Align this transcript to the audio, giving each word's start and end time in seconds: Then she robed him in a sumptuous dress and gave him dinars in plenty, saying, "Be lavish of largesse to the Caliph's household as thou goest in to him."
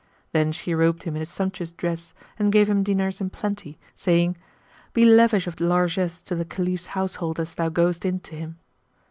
Then 0.31 0.51
she 0.51 0.73
robed 0.73 1.03
him 1.03 1.15
in 1.15 1.21
a 1.21 1.27
sumptuous 1.27 1.71
dress 1.71 2.15
and 2.39 2.51
gave 2.51 2.67
him 2.67 2.81
dinars 2.81 3.21
in 3.21 3.29
plenty, 3.29 3.77
saying, 3.95 4.35
"Be 4.93 5.05
lavish 5.05 5.45
of 5.45 5.61
largesse 5.61 6.23
to 6.23 6.33
the 6.33 6.43
Caliph's 6.43 6.87
household 6.97 7.39
as 7.39 7.53
thou 7.53 7.69
goest 7.69 8.03
in 8.03 8.19
to 8.21 8.35
him." 8.35 8.57